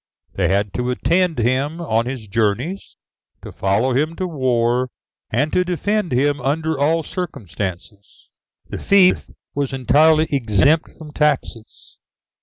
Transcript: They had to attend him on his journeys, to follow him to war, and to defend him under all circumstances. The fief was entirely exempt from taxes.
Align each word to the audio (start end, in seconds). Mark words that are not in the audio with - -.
They 0.33 0.47
had 0.47 0.73
to 0.73 0.89
attend 0.89 1.37
him 1.37 1.79
on 1.79 2.07
his 2.07 2.27
journeys, 2.27 2.97
to 3.43 3.51
follow 3.51 3.93
him 3.93 4.15
to 4.15 4.25
war, 4.25 4.89
and 5.29 5.53
to 5.53 5.63
defend 5.63 6.11
him 6.11 6.41
under 6.41 6.75
all 6.75 7.03
circumstances. 7.03 8.27
The 8.65 8.79
fief 8.79 9.29
was 9.53 9.73
entirely 9.73 10.25
exempt 10.31 10.89
from 10.97 11.11
taxes. 11.11 11.99